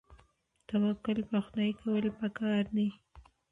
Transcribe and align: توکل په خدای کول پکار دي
توکل 0.67 1.19
په 1.29 1.37
خدای 1.45 1.71
کول 1.81 2.05
پکار 2.19 2.63
دي 2.75 2.89